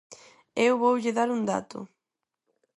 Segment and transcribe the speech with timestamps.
[0.65, 1.79] Eu voulle dar un dato.